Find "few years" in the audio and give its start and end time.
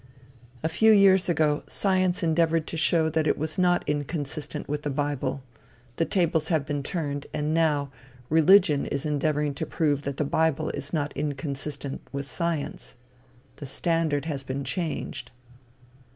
0.67-1.29